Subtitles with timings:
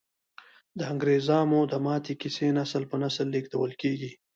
[0.77, 4.11] د انګریزامو د ماتې کیسې نسل په نسل لیږدول کیږي.